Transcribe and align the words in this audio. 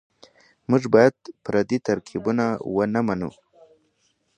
موږ 0.69 0.83
بايد 0.93 1.15
پردي 1.43 1.77
ترکيبونه 1.87 2.45
ونه 2.75 3.01
منو. 3.07 3.31